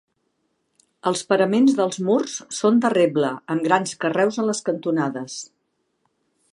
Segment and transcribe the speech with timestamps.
[1.11, 5.39] Els paraments dels murs són de reble, amb grans carreus a les cantonades.